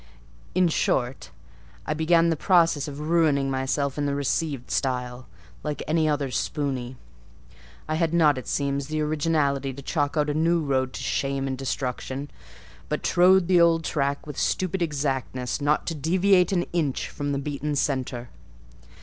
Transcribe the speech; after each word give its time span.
In 0.55 0.67
short, 0.67 1.29
I 1.85 1.93
began 1.93 2.31
the 2.31 2.35
process 2.35 2.87
of 2.87 2.99
ruining 3.01 3.51
myself 3.51 3.99
in 3.99 4.07
the 4.07 4.15
received 4.15 4.71
style, 4.71 5.27
like 5.61 5.83
any 5.87 6.09
other 6.09 6.31
spoony. 6.31 6.97
I 7.87 7.93
had 7.93 8.11
not, 8.11 8.39
it 8.39 8.47
seems, 8.47 8.87
the 8.87 8.99
originality 8.99 9.73
to 9.73 9.81
chalk 9.83 10.17
out 10.17 10.27
a 10.27 10.33
new 10.33 10.59
road 10.65 10.93
to 10.93 11.03
shame 11.03 11.45
and 11.45 11.55
destruction, 11.55 12.31
but 12.89 13.03
trode 13.03 13.47
the 13.47 13.61
old 13.61 13.83
track 13.83 14.25
with 14.25 14.39
stupid 14.39 14.81
exactness 14.81 15.61
not 15.61 15.85
to 15.85 15.93
deviate 15.93 16.51
an 16.51 16.63
inch 16.73 17.07
from 17.07 17.31
the 17.31 17.37
beaten 17.37 17.75
centre. 17.75 18.29